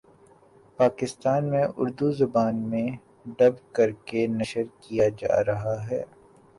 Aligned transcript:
پاکستان 0.79 1.49
میں 1.51 1.65
اردو 1.77 2.11
زبان 2.21 2.55
میں 2.69 2.87
ڈب 3.37 3.55
کر 3.73 3.89
کے 4.05 4.25
نشر 4.29 4.63
کیا 4.81 5.07
جارہا 5.19 5.75
ہے 5.89 6.03